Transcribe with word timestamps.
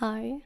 Hi, 0.00 0.42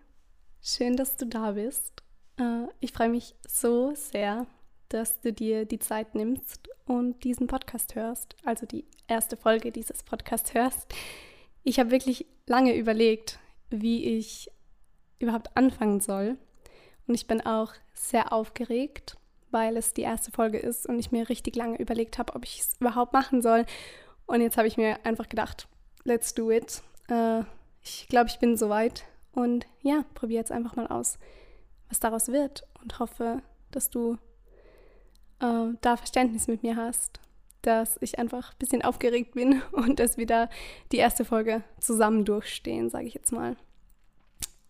schön, 0.62 0.94
dass 0.94 1.16
du 1.16 1.26
da 1.26 1.50
bist. 1.50 2.04
Äh, 2.38 2.66
ich 2.78 2.92
freue 2.92 3.08
mich 3.08 3.34
so 3.48 3.92
sehr, 3.96 4.46
dass 4.90 5.20
du 5.22 5.32
dir 5.32 5.64
die 5.64 5.80
Zeit 5.80 6.14
nimmst 6.14 6.68
und 6.86 7.24
diesen 7.24 7.48
Podcast 7.48 7.96
hörst, 7.96 8.36
also 8.44 8.64
die 8.64 8.84
erste 9.08 9.36
Folge 9.36 9.72
dieses 9.72 10.04
Podcasts 10.04 10.54
hörst. 10.54 10.94
Ich 11.64 11.80
habe 11.80 11.90
wirklich 11.90 12.26
lange 12.46 12.76
überlegt, 12.76 13.40
wie 13.70 14.04
ich 14.04 14.52
überhaupt 15.18 15.56
anfangen 15.56 15.98
soll. 15.98 16.38
Und 17.08 17.14
ich 17.14 17.26
bin 17.26 17.40
auch 17.40 17.72
sehr 17.92 18.32
aufgeregt, 18.32 19.16
weil 19.50 19.76
es 19.76 19.94
die 19.94 20.02
erste 20.02 20.30
Folge 20.30 20.58
ist 20.58 20.86
und 20.86 21.00
ich 21.00 21.10
mir 21.10 21.28
richtig 21.28 21.56
lange 21.56 21.76
überlegt 21.78 22.18
habe, 22.18 22.36
ob 22.36 22.44
ich 22.44 22.60
es 22.60 22.76
überhaupt 22.78 23.14
machen 23.14 23.42
soll. 23.42 23.66
Und 24.26 24.42
jetzt 24.42 24.58
habe 24.58 24.68
ich 24.68 24.76
mir 24.76 25.04
einfach 25.04 25.28
gedacht, 25.28 25.66
let's 26.04 26.34
do 26.34 26.52
it. 26.52 26.84
Äh, 27.08 27.40
ich 27.82 28.06
glaube, 28.06 28.28
ich 28.28 28.38
bin 28.38 28.56
soweit. 28.56 29.04
Und 29.32 29.66
ja, 29.82 30.04
probiere 30.14 30.40
jetzt 30.40 30.52
einfach 30.52 30.76
mal 30.76 30.86
aus, 30.86 31.18
was 31.88 32.00
daraus 32.00 32.28
wird 32.28 32.66
und 32.82 32.98
hoffe, 32.98 33.42
dass 33.70 33.90
du 33.90 34.18
äh, 35.40 35.74
da 35.80 35.96
Verständnis 35.96 36.48
mit 36.48 36.62
mir 36.62 36.76
hast, 36.76 37.20
dass 37.62 37.98
ich 38.00 38.18
einfach 38.18 38.52
ein 38.52 38.58
bisschen 38.58 38.82
aufgeregt 38.82 39.34
bin 39.34 39.62
und 39.72 39.98
dass 40.00 40.16
wir 40.16 40.26
da 40.26 40.48
die 40.92 40.98
erste 40.98 41.24
Folge 41.24 41.62
zusammen 41.78 42.24
durchstehen, 42.24 42.90
sage 42.90 43.06
ich 43.06 43.14
jetzt 43.14 43.32
mal. 43.32 43.56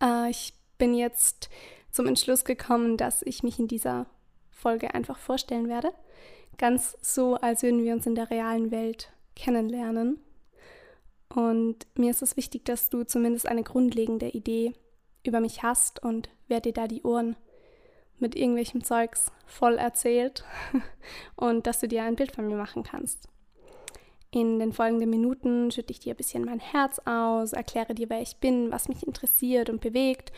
Äh, 0.01 0.29
ich 0.29 0.53
bin 0.77 0.93
jetzt 0.93 1.49
zum 1.91 2.07
Entschluss 2.07 2.45
gekommen, 2.45 2.97
dass 2.97 3.21
ich 3.21 3.43
mich 3.43 3.59
in 3.59 3.67
dieser 3.67 4.05
Folge 4.49 4.93
einfach 4.93 5.17
vorstellen 5.17 5.67
werde. 5.67 5.91
Ganz 6.57 6.97
so, 7.01 7.35
als 7.35 7.63
würden 7.63 7.83
wir 7.83 7.93
uns 7.93 8.05
in 8.05 8.15
der 8.15 8.29
realen 8.29 8.71
Welt 8.71 9.11
kennenlernen. 9.35 10.19
Und 11.33 11.87
mir 11.95 12.11
ist 12.11 12.21
es 12.21 12.35
wichtig, 12.35 12.65
dass 12.65 12.89
du 12.89 13.03
zumindest 13.03 13.47
eine 13.47 13.63
grundlegende 13.63 14.29
Idee 14.29 14.73
über 15.23 15.39
mich 15.39 15.63
hast 15.63 16.03
und 16.03 16.29
wer 16.47 16.59
dir 16.59 16.73
da 16.73 16.87
die 16.87 17.03
Ohren 17.03 17.35
mit 18.19 18.35
irgendwelchem 18.35 18.83
Zeugs 18.83 19.31
voll 19.45 19.75
erzählt 19.75 20.43
und 21.35 21.67
dass 21.67 21.79
du 21.79 21.87
dir 21.87 22.03
ein 22.03 22.15
Bild 22.15 22.35
von 22.35 22.47
mir 22.47 22.57
machen 22.57 22.83
kannst. 22.83 23.27
In 24.29 24.59
den 24.59 24.71
folgenden 24.71 25.09
Minuten 25.09 25.71
schütte 25.71 25.91
ich 25.91 25.99
dir 25.99 26.13
ein 26.13 26.17
bisschen 26.17 26.45
mein 26.45 26.59
Herz 26.59 26.99
aus, 27.05 27.53
erkläre 27.53 27.93
dir, 27.93 28.09
wer 28.09 28.21
ich 28.21 28.37
bin, 28.37 28.71
was 28.71 28.87
mich 28.87 29.05
interessiert 29.05 29.69
und 29.69 29.81
bewegt, 29.81 30.31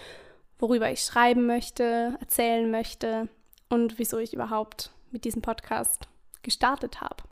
worüber 0.57 0.91
ich 0.91 1.01
schreiben 1.01 1.45
möchte, 1.45 2.17
erzählen 2.19 2.69
möchte 2.71 3.27
und 3.69 3.99
wieso 3.99 4.17
ich 4.17 4.33
überhaupt 4.33 4.91
mit 5.11 5.25
diesem 5.25 5.41
Podcast 5.41 6.07
gestartet 6.41 7.01
habe. 7.01 7.23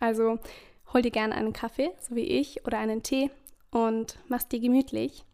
Also 0.00 0.38
hol 0.92 1.02
dir 1.02 1.10
gerne 1.10 1.34
einen 1.34 1.52
Kaffee, 1.52 1.90
so 2.00 2.14
wie 2.16 2.22
ich, 2.24 2.64
oder 2.66 2.78
einen 2.78 3.02
Tee 3.02 3.30
und 3.70 4.18
mach's 4.28 4.48
dir 4.48 4.60
gemütlich. 4.60 5.24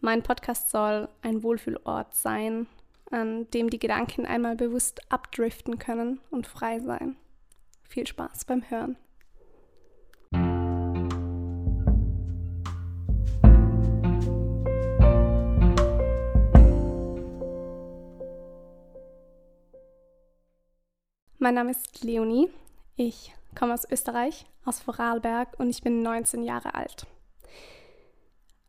Mein 0.00 0.22
Podcast 0.22 0.70
soll 0.70 1.08
ein 1.22 1.42
Wohlfühlort 1.42 2.14
sein, 2.14 2.66
an 3.10 3.50
dem 3.50 3.70
die 3.70 3.78
Gedanken 3.78 4.26
einmal 4.26 4.56
bewusst 4.56 5.00
abdriften 5.10 5.78
können 5.78 6.20
und 6.30 6.46
frei 6.46 6.78
sein. 6.80 7.16
Viel 7.88 8.06
Spaß 8.06 8.44
beim 8.44 8.68
Hören. 8.70 8.96
Mein 21.40 21.54
Name 21.54 21.70
ist 21.70 22.02
Leonie. 22.02 22.50
Ich 22.96 23.32
komme 23.58 23.74
aus 23.74 23.90
Österreich, 23.90 24.46
aus 24.64 24.78
Vorarlberg 24.80 25.58
und 25.58 25.68
ich 25.68 25.82
bin 25.82 26.02
19 26.02 26.44
Jahre 26.44 26.74
alt. 26.74 27.06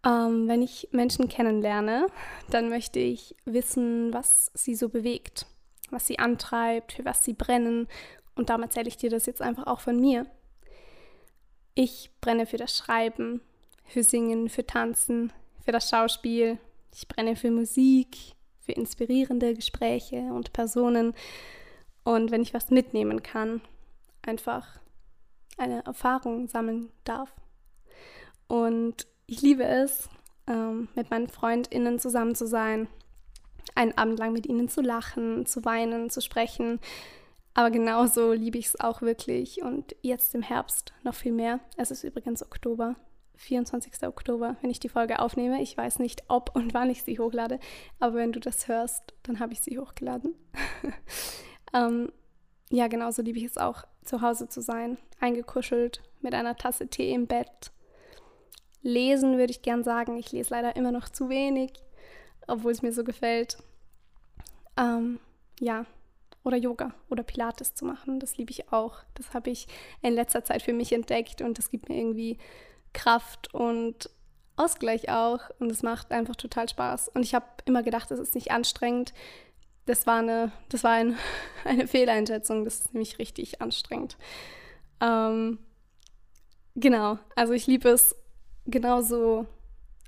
Ähm, 0.06 0.48
wenn 0.48 0.62
ich 0.62 0.90
Menschen 0.92 1.28
kennenlerne, 1.28 2.08
dann 2.50 2.70
möchte 2.70 3.00
ich 3.00 3.36
wissen, 3.46 4.14
was 4.14 4.52
sie 4.54 4.76
so 4.76 4.90
bewegt, 4.90 5.46
was 5.92 6.08
sie 6.08 6.20
antreibt, 6.20 6.94
für 6.94 7.06
was 7.06 7.24
sie 7.24 7.34
brennen. 7.34 7.88
Und 8.36 8.50
darum 8.50 8.64
erzähle 8.64 8.88
ich 8.88 8.98
dir 8.98 9.10
das 9.10 9.26
jetzt 9.26 9.42
einfach 9.42 9.68
auch 9.68 9.82
von 9.82 10.00
mir. 10.00 10.26
Ich 11.76 12.10
brenne 12.22 12.46
für 12.46 12.58
das 12.58 12.76
Schreiben, 12.76 13.42
für 13.86 14.04
Singen, 14.04 14.50
für 14.50 14.66
Tanzen, 14.66 15.32
für 15.64 15.72
das 15.72 15.90
Schauspiel. 15.90 16.58
Ich 16.96 17.08
brenne 17.08 17.36
für 17.36 17.52
Musik, 17.52 18.18
für 18.60 18.72
inspirierende 18.72 19.54
Gespräche 19.54 20.34
und 20.34 20.54
Personen. 20.54 21.14
Und 22.04 22.32
wenn 22.32 22.42
ich 22.42 22.54
was 22.54 22.72
mitnehmen 22.72 23.22
kann, 23.22 23.62
einfach 24.22 24.80
eine 25.58 25.86
Erfahrung 25.86 26.48
sammeln 26.48 26.92
darf. 27.04 27.34
Und 28.48 29.08
ich 29.28 29.42
liebe 29.42 29.64
es, 29.64 30.10
ähm, 30.48 30.88
mit 30.96 31.12
meinen 31.12 31.28
FreundInnen 31.28 32.00
zusammen 32.00 32.36
zu 32.36 32.48
sein, 32.48 32.88
einen 33.76 33.98
Abend 33.98 34.20
lang 34.20 34.34
mit 34.34 34.48
ihnen 34.48 34.70
zu 34.70 34.82
lachen, 34.82 35.46
zu 35.46 35.64
weinen, 35.66 36.10
zu 36.10 36.22
sprechen. 36.22 36.80
Aber 37.54 37.72
genauso 37.72 38.32
liebe 38.32 38.58
ich 38.58 38.68
es 38.68 38.80
auch 38.80 39.02
wirklich 39.02 39.62
und 39.62 39.96
jetzt 40.02 40.34
im 40.34 40.42
Herbst 40.42 40.94
noch 41.04 41.16
viel 41.16 41.32
mehr. 41.32 41.60
Es 41.78 41.92
ist 41.92 42.04
übrigens 42.04 42.44
Oktober, 42.44 42.96
24. 43.36 44.08
Oktober, 44.08 44.58
wenn 44.62 44.70
ich 44.70 44.80
die 44.80 44.90
Folge 44.90 45.20
aufnehme. 45.20 45.62
Ich 45.62 45.76
weiß 45.78 46.00
nicht, 46.00 46.24
ob 46.28 46.56
und 46.56 46.74
wann 46.74 46.90
ich 46.90 47.04
sie 47.04 47.20
hochlade, 47.20 47.60
aber 48.00 48.16
wenn 48.16 48.32
du 48.32 48.40
das 48.40 48.68
hörst, 48.68 49.14
dann 49.24 49.40
habe 49.40 49.54
ich 49.54 49.62
sie 49.62 49.80
hochgeladen. 49.80 50.36
ähm, 51.74 52.12
ja, 52.70 52.88
genauso 52.88 53.22
liebe 53.22 53.40
ich 53.40 53.46
es 53.46 53.58
auch, 53.58 53.84
zu 54.10 54.22
Hause 54.22 54.50
zu 54.50 54.62
sein, 54.62 54.98
eingekuschelt 55.20 56.02
mit 56.22 56.34
einer 56.34 56.56
Tasse 56.56 56.88
Tee 56.88 57.14
im 57.14 57.28
Bett 57.28 57.72
Lesen 58.82 59.38
würde 59.38 59.52
ich 59.52 59.62
gern 59.62 59.84
sagen. 59.84 60.18
Ich 60.18 60.32
lese 60.32 60.52
leider 60.52 60.76
immer 60.76 60.92
noch 60.92 61.10
zu 61.10 61.30
wenig, 61.30 61.74
obwohl 62.48 62.72
es 62.72 62.82
mir 62.82 62.94
so 62.94 63.04
gefällt. 63.04 63.58
Ähm, 64.78 65.20
ja, 65.60 65.86
oder 66.44 66.56
Yoga 66.56 66.94
oder 67.10 67.24
Pilates 67.24 67.76
zu 67.76 67.86
machen, 67.86 68.20
das 68.20 68.38
liebe 68.38 68.52
ich 68.52 68.72
auch. 68.72 69.00
Das 69.16 69.34
habe 69.34 69.50
ich 69.50 69.68
in 70.02 70.14
letzter 70.14 70.44
Zeit 70.46 70.62
für 70.62 70.74
mich 70.74 70.94
entdeckt 70.94 71.42
und 71.42 71.58
das 71.58 71.70
gibt 71.70 71.90
mir 71.90 71.98
irgendwie 71.98 72.38
Kraft 72.94 73.54
und 73.54 74.10
Ausgleich 74.56 75.10
auch 75.10 75.42
und 75.60 75.72
es 75.72 75.84
macht 75.84 76.12
einfach 76.12 76.36
total 76.36 76.68
Spaß. 76.70 77.10
Und 77.10 77.24
ich 77.24 77.36
habe 77.36 77.46
immer 77.66 77.84
gedacht, 77.84 78.12
es 78.12 78.20
ist 78.20 78.36
nicht 78.36 78.52
anstrengend. 78.52 79.14
Das 79.90 80.06
war 80.06 80.20
eine, 80.20 80.52
das 80.70 80.84
war 80.84 80.92
ein, 80.92 81.18
eine 81.66 81.88
Fehleinschätzung. 81.88 82.64
Das 82.64 82.82
ist 82.82 82.94
nämlich 82.94 83.18
richtig 83.18 83.60
anstrengend. 83.60 84.18
Ähm, 85.02 85.58
genau, 86.76 87.18
also 87.36 87.54
ich 87.54 87.66
liebe 87.66 87.90
es, 87.90 88.16
genauso 88.68 89.48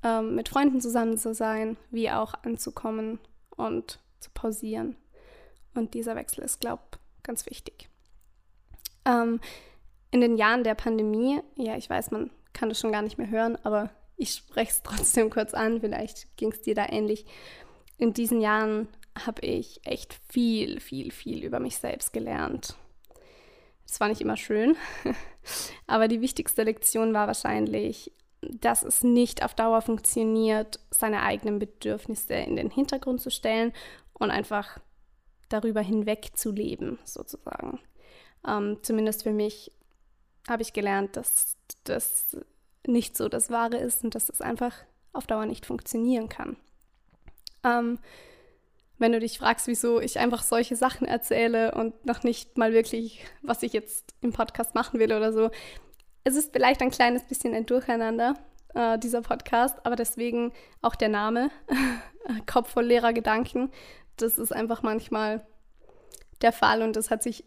ähm, 0.03 0.35
mit 0.35 0.49
Freunden 0.49 0.81
zusammen 0.81 1.17
zu 1.17 1.33
sein, 1.33 1.77
wie 1.89 2.11
auch 2.11 2.35
anzukommen 2.43 3.17
und 3.57 3.99
zu 4.19 4.29
pausieren. 4.35 4.97
Und 5.73 5.95
dieser 5.95 6.15
Wechsel 6.15 6.43
ist, 6.43 6.61
glaube 6.61 6.83
ich, 6.91 7.23
ganz 7.23 7.47
wichtig. 7.47 7.89
Ähm, 9.05 9.39
in 10.11 10.21
den 10.21 10.37
Jahren 10.37 10.63
der 10.63 10.75
Pandemie, 10.75 11.39
ja, 11.55 11.75
ich 11.75 11.89
weiß, 11.89 12.11
man 12.11 12.29
kann 12.53 12.69
das 12.69 12.79
schon 12.79 12.91
gar 12.91 13.01
nicht 13.01 13.17
mehr 13.17 13.31
hören, 13.31 13.57
aber 13.63 13.89
ich 14.15 14.33
spreche 14.33 14.73
es 14.73 14.83
trotzdem 14.83 15.31
kurz 15.31 15.55
an, 15.55 15.81
vielleicht 15.81 16.37
ging 16.37 16.51
es 16.51 16.61
dir 16.61 16.75
da 16.75 16.85
ähnlich. 16.87 17.25
In 17.97 18.13
diesen 18.13 18.41
Jahren 18.41 18.87
habe 19.25 19.41
ich 19.45 19.81
echt 19.83 20.19
viel, 20.29 20.79
viel, 20.79 21.11
viel 21.11 21.43
über 21.43 21.59
mich 21.59 21.77
selbst 21.77 22.13
gelernt. 22.13 22.75
Es 23.85 23.99
war 23.99 24.07
nicht 24.07 24.21
immer 24.21 24.37
schön, 24.37 24.77
aber 25.87 26.07
die 26.07 26.21
wichtigste 26.21 26.63
Lektion 26.63 27.13
war 27.13 27.27
wahrscheinlich, 27.27 28.13
dass 28.41 28.83
es 28.83 29.03
nicht 29.03 29.43
auf 29.43 29.53
Dauer 29.53 29.81
funktioniert, 29.81 30.79
seine 30.89 31.21
eigenen 31.23 31.59
Bedürfnisse 31.59 32.33
in 32.33 32.55
den 32.55 32.69
Hintergrund 32.69 33.21
zu 33.21 33.29
stellen 33.29 33.73
und 34.13 34.31
einfach 34.31 34.79
darüber 35.49 35.81
hinweg 35.81 36.31
zu 36.35 36.51
leben, 36.51 36.99
sozusagen. 37.03 37.79
Ähm, 38.47 38.77
zumindest 38.81 39.23
für 39.23 39.33
mich 39.33 39.71
habe 40.47 40.63
ich 40.63 40.73
gelernt, 40.73 41.17
dass 41.17 41.57
das 41.83 42.37
nicht 42.87 43.15
so 43.15 43.29
das 43.29 43.49
Wahre 43.49 43.77
ist 43.77 44.03
und 44.03 44.15
dass 44.15 44.29
es 44.29 44.41
einfach 44.41 44.75
auf 45.13 45.27
Dauer 45.27 45.45
nicht 45.45 45.65
funktionieren 45.65 46.29
kann. 46.29 46.57
Ähm, 47.63 47.99
wenn 49.01 49.11
du 49.11 49.19
dich 49.19 49.39
fragst, 49.39 49.67
wieso 49.67 49.99
ich 49.99 50.19
einfach 50.19 50.43
solche 50.43 50.75
Sachen 50.75 51.07
erzähle 51.07 51.73
und 51.73 52.05
noch 52.05 52.21
nicht 52.21 52.57
mal 52.57 52.71
wirklich, 52.71 53.25
was 53.41 53.63
ich 53.63 53.73
jetzt 53.73 54.13
im 54.21 54.31
Podcast 54.31 54.75
machen 54.75 54.99
will 54.99 55.11
oder 55.11 55.33
so, 55.33 55.49
es 56.23 56.35
ist 56.35 56.53
vielleicht 56.53 56.81
ein 56.81 56.91
kleines 56.91 57.23
bisschen 57.23 57.55
ein 57.55 57.65
Durcheinander, 57.65 58.35
äh, 58.75 58.99
dieser 58.99 59.21
Podcast, 59.21 59.83
aber 59.85 59.95
deswegen 59.95 60.53
auch 60.83 60.95
der 60.95 61.09
Name, 61.09 61.49
Kopf 62.45 62.73
voll 62.73 62.85
leerer 62.85 63.11
Gedanken. 63.11 63.71
Das 64.17 64.37
ist 64.37 64.53
einfach 64.53 64.83
manchmal 64.83 65.45
der 66.43 66.51
Fall 66.51 66.83
und 66.83 66.95
das 66.95 67.09
hat 67.09 67.23
sich 67.23 67.43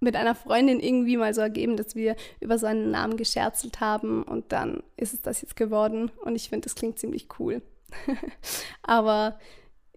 mit 0.00 0.16
einer 0.16 0.34
Freundin 0.34 0.80
irgendwie 0.80 1.18
mal 1.18 1.34
so 1.34 1.42
ergeben, 1.42 1.76
dass 1.76 1.96
wir 1.96 2.16
über 2.40 2.56
so 2.56 2.72
Namen 2.72 3.18
gescherzelt 3.18 3.80
haben 3.80 4.22
und 4.22 4.52
dann 4.52 4.82
ist 4.96 5.12
es 5.12 5.20
das 5.20 5.42
jetzt 5.42 5.56
geworden 5.56 6.10
und 6.24 6.34
ich 6.34 6.48
finde, 6.48 6.64
das 6.64 6.76
klingt 6.76 6.98
ziemlich 6.98 7.28
cool. 7.38 7.60
aber 8.82 9.38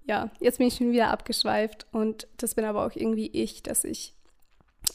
ja, 0.05 0.29
jetzt 0.39 0.57
bin 0.57 0.67
ich 0.67 0.75
schon 0.75 0.91
wieder 0.91 1.09
abgeschweift 1.09 1.87
und 1.91 2.27
das 2.37 2.55
bin 2.55 2.65
aber 2.65 2.85
auch 2.85 2.95
irgendwie 2.95 3.27
ich, 3.27 3.63
dass 3.63 3.83
ich 3.83 4.13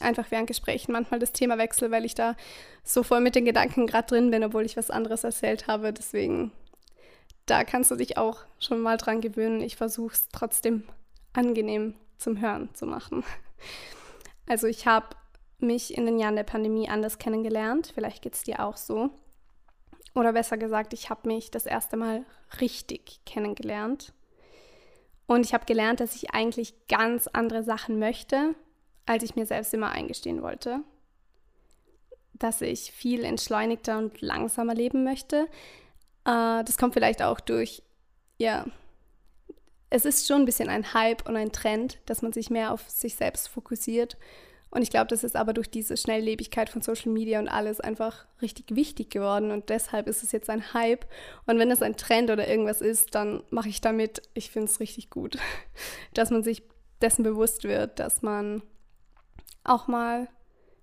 einfach 0.01 0.31
während 0.31 0.49
Gesprächen 0.49 0.93
manchmal 0.93 1.21
das 1.21 1.33
Thema 1.33 1.59
wechsle, 1.59 1.91
weil 1.91 2.05
ich 2.05 2.15
da 2.15 2.37
so 2.83 3.03
voll 3.03 3.21
mit 3.21 3.35
den 3.35 3.45
Gedanken 3.45 3.87
gerade 3.87 4.09
drin 4.09 4.31
bin, 4.31 4.45
obwohl 4.45 4.65
ich 4.65 4.77
was 4.77 4.91
anderes 4.91 5.25
erzählt 5.25 5.69
habe. 5.69 5.93
Deswegen 5.93 6.51
da 7.47 7.63
kannst 7.63 7.91
du 7.93 7.97
dich 7.97 8.19
auch 8.19 8.41
schon 8.59 8.81
mal 8.81 8.97
dran 8.97 9.21
gewöhnen. 9.21 9.61
Ich 9.61 9.77
versuche 9.77 10.15
es 10.15 10.29
trotzdem 10.33 10.83
angenehm 11.33 11.95
zum 12.19 12.41
Hören 12.41 12.75
zu 12.75 12.87
machen. 12.87 13.25
Also 14.49 14.67
ich 14.67 14.87
habe 14.87 15.17
mich 15.59 15.97
in 15.97 16.07
den 16.07 16.19
Jahren 16.19 16.37
der 16.37 16.45
Pandemie 16.45 16.89
anders 16.89 17.19
kennengelernt. 17.19 17.93
Vielleicht 17.95 18.23
geht 18.23 18.35
es 18.35 18.43
dir 18.43 18.61
auch 18.61 18.77
so. 18.77 19.11
Oder 20.15 20.33
besser 20.33 20.57
gesagt, 20.57 20.93
ich 20.93 21.11
habe 21.11 21.29
mich 21.29 21.51
das 21.51 21.67
erste 21.67 21.97
Mal 21.97 22.25
richtig 22.61 23.21
kennengelernt. 23.27 24.13
Und 25.27 25.45
ich 25.45 25.55
habe 25.55 25.67
gelernt, 25.67 26.01
dass 26.01 26.15
ich 26.15 26.33
eigentlich 26.33 26.75
ganz 26.89 27.27
andere 27.27 27.63
Sachen 27.63 27.99
möchte, 27.99 28.55
als 29.07 29.23
ich 29.23 29.37
mir 29.37 29.47
selbst 29.47 29.75
immer 29.75 29.91
eingestehen 29.91 30.43
wollte. 30.43 30.81
Dass 32.35 32.61
ich 32.61 32.93
viel 32.93 33.25
entschleunigter 33.25 33.99
und 33.99 34.21
langsamer 34.21 34.75
leben 34.75 35.05
möchte. 35.05 35.49
Äh, 36.25 36.65
das 36.65 36.79
kommt 36.79 36.95
vielleicht 36.95 37.23
auch 37.23 37.41
durch, 37.41 37.83
ja, 38.39 38.67
es 39.91 40.05
ist 40.05 40.27
schon 40.27 40.43
ein 40.43 40.45
bisschen 40.47 40.69
ein 40.69 40.95
Hype 40.95 41.29
und 41.29 41.37
ein 41.37 41.53
Trend, 41.53 41.99
dass 42.07 42.23
man 42.23 42.33
sich 42.33 42.51
mehr 42.51 42.73
auf 42.73 42.89
sich 42.91 43.15
selbst 43.15 43.49
fokussiert. 43.49 44.17
Und 44.71 44.83
ich 44.83 44.91
glaube, 44.91 45.07
das 45.07 45.25
ist 45.25 45.37
aber 45.37 45.53
durch 45.53 45.71
diese 45.71 45.97
Schnelllebigkeit 45.97 46.69
von 46.69 46.83
Social 46.83 47.13
Media 47.13 47.39
und 47.39 47.49
alles 47.49 47.81
einfach 47.81 48.27
richtig 48.43 48.75
wichtig 48.75 49.11
geworden. 49.11 49.51
Und 49.51 49.71
deshalb 49.71 50.07
ist 50.09 50.23
es 50.23 50.33
jetzt 50.33 50.51
ein 50.51 50.75
Hype. 50.75 51.07
Und 51.47 51.59
wenn 51.59 51.71
es 51.71 51.83
ein 51.83 51.97
Trend 51.97 52.31
oder 52.31 52.49
irgendwas 52.49 52.81
ist, 52.81 53.15
dann 53.15 53.43
mache 53.51 53.69
ich 53.69 53.81
damit. 53.81 54.23
Ich 54.35 54.51
finde 54.51 54.71
es 54.71 54.81
richtig 54.81 55.09
gut, 55.11 55.39
dass 56.15 56.31
man 56.31 56.43
sich 56.43 56.63
dessen 57.01 57.23
bewusst 57.23 57.65
wird, 57.65 57.99
dass 57.99 58.23
man 58.23 58.63
auch 59.65 59.87
mal 59.87 60.29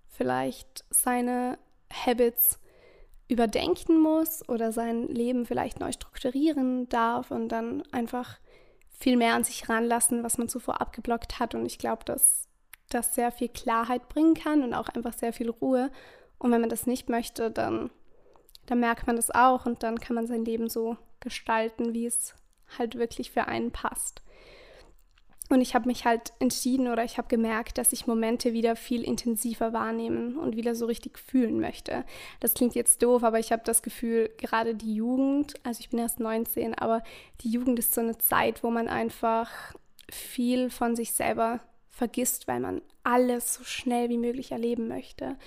vielleicht 0.08 0.86
seine 0.90 1.58
Habits 1.92 2.60
überdenken 3.28 4.00
muss 4.00 4.48
oder 4.48 4.72
sein 4.72 5.08
Leben 5.08 5.46
vielleicht 5.46 5.80
neu 5.80 5.92
strukturieren 5.92 6.88
darf 6.90 7.32
und 7.32 7.50
dann 7.50 7.84
einfach 7.92 8.38
viel 8.90 9.18
mehr 9.18 9.34
an 9.34 9.44
sich 9.44 9.68
ranlassen, 9.70 10.24
was 10.24 10.38
man 10.38 10.50
zuvor 10.50 10.82
abgeblockt 10.82 11.40
hat. 11.40 11.56
Und 11.56 11.66
ich 11.66 11.80
glaube, 11.80 12.06
dass 12.06 12.48
das 12.94 13.16
sehr 13.16 13.32
viel 13.32 13.50
Klarheit 13.50 14.10
bringen 14.10 14.34
kann 14.34 14.64
und 14.64 14.74
auch 14.74 14.90
einfach 14.90 15.14
sehr 15.14 15.34
viel 15.34 15.50
Ruhe. 15.50 15.92
Und 16.38 16.52
wenn 16.52 16.62
man 16.62 16.70
das 16.70 16.88
nicht 16.88 17.10
möchte, 17.10 17.52
dann, 17.52 17.90
dann 18.66 18.80
merkt 18.80 19.08
man 19.08 19.16
das 19.16 19.32
auch 19.32 19.66
und 19.66 19.84
dann 19.84 20.00
kann 20.00 20.16
man 20.16 20.28
sein 20.28 20.46
Leben 20.46 20.70
so 20.70 20.98
gestalten, 21.20 21.94
wie 21.94 22.06
es 22.06 22.36
halt 22.78 22.96
wirklich 22.96 23.32
für 23.32 23.48
einen 23.48 23.72
passt. 23.72 24.22
Und 25.50 25.62
ich 25.62 25.76
habe 25.76 25.88
mich 25.88 26.06
halt 26.06 26.34
entschieden 26.40 26.88
oder 26.88 27.04
ich 27.04 27.18
habe 27.18 27.28
gemerkt, 27.28 27.78
dass 27.78 27.94
ich 27.94 28.08
Momente 28.08 28.54
wieder 28.54 28.76
viel 28.76 29.04
intensiver 29.04 29.74
wahrnehmen 29.74 30.38
und 30.38 30.56
wieder 30.56 30.74
so 30.74 30.86
richtig 30.86 31.20
fühlen 31.20 31.60
möchte. 31.60 32.06
Das 32.40 32.54
klingt 32.54 32.76
jetzt 32.76 33.04
doof, 33.04 33.24
aber 33.24 33.40
ich 33.40 33.52
habe 33.52 33.62
das 33.64 33.84
Gefühl, 33.84 34.32
gerade 34.38 34.74
die 34.74 34.96
Jugend, 34.96 35.54
also 35.64 35.82
ich 35.82 35.90
bin 35.90 36.00
erst 36.00 36.20
19, 36.20 36.76
aber 36.76 37.04
die 37.42 37.52
Jugend 37.52 37.78
ist 37.78 37.94
so 37.94 38.02
eine 38.02 38.18
Zeit, 38.18 38.64
wo 38.64 38.72
man 38.72 38.88
einfach 38.88 39.52
viel 40.10 40.70
von 40.70 40.96
sich 40.96 41.14
selber 41.14 41.60
vergisst, 41.94 42.48
weil 42.48 42.60
man 42.60 42.82
alles 43.04 43.54
so 43.54 43.64
schnell 43.64 44.10
wie 44.10 44.18
möglich 44.18 44.52
erleben 44.52 44.88
möchte. 44.88 45.38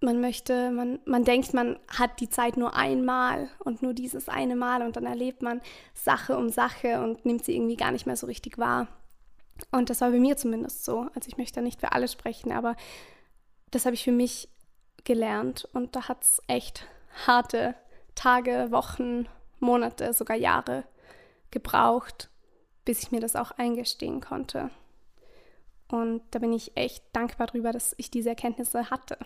Man 0.00 0.20
möchte, 0.20 0.70
man, 0.70 1.00
man 1.06 1.24
denkt, 1.24 1.54
man 1.54 1.78
hat 1.88 2.20
die 2.20 2.28
Zeit 2.28 2.58
nur 2.58 2.76
einmal 2.76 3.48
und 3.64 3.82
nur 3.82 3.94
dieses 3.94 4.28
eine 4.28 4.54
Mal 4.54 4.82
und 4.82 4.96
dann 4.96 5.06
erlebt 5.06 5.40
man 5.40 5.62
Sache 5.94 6.36
um 6.36 6.50
Sache 6.50 7.02
und 7.02 7.24
nimmt 7.24 7.44
sie 7.44 7.56
irgendwie 7.56 7.76
gar 7.76 7.90
nicht 7.90 8.06
mehr 8.06 8.16
so 8.16 8.26
richtig 8.26 8.58
wahr. 8.58 8.88
Und 9.72 9.88
das 9.88 10.02
war 10.02 10.10
bei 10.10 10.18
mir 10.18 10.36
zumindest 10.36 10.84
so. 10.84 11.08
Also 11.14 11.28
ich 11.28 11.38
möchte 11.38 11.62
nicht 11.62 11.80
für 11.80 11.92
alle 11.92 12.08
sprechen, 12.08 12.52
aber 12.52 12.76
das 13.70 13.86
habe 13.86 13.94
ich 13.94 14.04
für 14.04 14.12
mich 14.12 14.50
gelernt 15.04 15.66
und 15.72 15.96
da 15.96 16.08
hat 16.08 16.22
es 16.22 16.42
echt 16.46 16.86
harte 17.26 17.74
Tage, 18.14 18.68
Wochen, 18.70 19.26
Monate, 19.58 20.12
sogar 20.12 20.36
Jahre 20.36 20.84
gebraucht, 21.50 22.28
bis 22.84 23.02
ich 23.02 23.10
mir 23.10 23.20
das 23.20 23.36
auch 23.36 23.52
eingestehen 23.52 24.20
konnte. 24.20 24.70
Und 25.88 26.22
da 26.30 26.38
bin 26.38 26.52
ich 26.52 26.76
echt 26.76 27.04
dankbar 27.12 27.46
darüber, 27.46 27.72
dass 27.72 27.94
ich 27.98 28.10
diese 28.10 28.30
Erkenntnisse 28.30 28.90
hatte. 28.90 29.18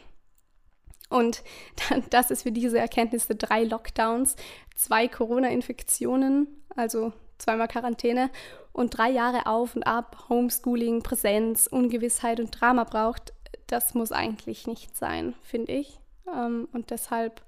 Und 1.08 1.42
dann, 1.88 2.04
das 2.10 2.30
ist 2.30 2.42
für 2.42 2.52
diese 2.52 2.78
Erkenntnisse 2.78 3.34
drei 3.34 3.64
Lockdowns, 3.64 4.36
zwei 4.74 5.08
Corona-Infektionen, 5.08 6.46
also 6.76 7.12
zweimal 7.38 7.68
Quarantäne 7.68 8.30
und 8.72 8.96
drei 8.96 9.10
Jahre 9.10 9.46
auf 9.46 9.74
und 9.74 9.82
ab, 9.82 10.26
Homeschooling, 10.28 11.02
Präsenz, 11.02 11.66
Ungewissheit 11.66 12.38
und 12.38 12.50
Drama 12.50 12.84
braucht. 12.84 13.32
Das 13.66 13.94
muss 13.94 14.12
eigentlich 14.12 14.66
nicht 14.66 14.96
sein, 14.96 15.34
finde 15.42 15.72
ich. 15.72 15.98
Ähm, 16.32 16.68
und 16.72 16.90
deshalb, 16.90 17.42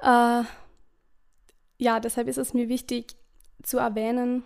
äh, 0.00 0.42
ja, 1.78 2.00
deshalb 2.00 2.28
ist 2.28 2.38
es 2.38 2.54
mir 2.54 2.68
wichtig 2.68 3.16
zu 3.62 3.78
erwähnen, 3.78 4.44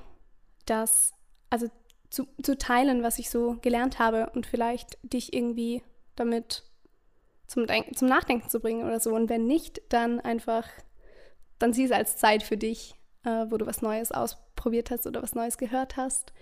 dass, 0.67 1.13
also 1.49 1.69
zu, 2.11 2.27
zu 2.43 2.59
teilen, 2.59 3.03
was 3.03 3.19
ich 3.19 3.31
so 3.31 3.57
gelernt 3.63 3.99
habe 3.99 4.31
und 4.35 4.47
vielleicht 4.47 4.99
dich 5.03 5.33
irgendwie 5.33 5.83
damit 6.17 6.65
zum, 7.47 7.67
Denk 7.67 7.97
zum 7.99 8.09
Nachdenken 8.09 8.49
zu 8.49 8.61
bringen 8.61 8.87
oder 8.87 9.01
so. 9.01 9.15
Und 9.15 9.29
wenn 9.29 9.47
nicht, 9.47 9.81
dann 9.89 10.21
einfach, 10.21 10.69
dann 11.59 11.73
sieh 11.73 11.85
es 11.85 11.93
als 11.93 12.17
Zeit 12.17 12.43
für 12.43 12.57
dich, 12.57 12.95
äh, 13.25 13.47
wo 13.49 13.57
du 13.57 13.67
was 13.67 13.83
Neues 13.83 14.13
ausprobiert 14.13 14.91
hast 14.91 15.07
oder 15.07 15.23
was 15.23 15.35
Neues 15.35 15.59
gehört 15.59 15.97
hast. 15.97 16.33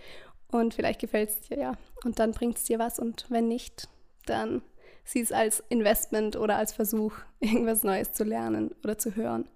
Und 0.50 0.75
vielleicht 0.75 1.00
gefällt 1.00 1.31
es 1.31 1.41
dir 1.41 1.59
ja. 1.59 1.73
Und 2.05 2.19
dann 2.19 2.32
bringt 2.32 2.59
es 2.59 2.64
dir 2.64 2.79
was. 2.79 2.99
Und 2.99 3.26
wenn 3.31 3.49
nicht, 3.49 3.88
dann 4.26 4.62
sieh 5.05 5.21
es 5.21 5.32
als 5.32 5.62
Investment 5.69 6.37
oder 6.37 6.56
als 6.56 6.73
Versuch, 6.73 7.14
irgendwas 7.41 7.85
Neues 7.85 8.12
zu 8.12 8.25
lernen 8.25 8.75
oder 8.85 8.99
zu 8.99 9.17
hören. 9.17 9.49